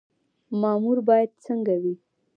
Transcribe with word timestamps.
مامور 0.61 0.97
باید 1.07 1.31
څنګه 1.45 1.75
وي؟ 1.81 1.95